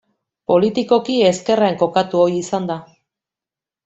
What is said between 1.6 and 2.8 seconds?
kokatu ohi izan da.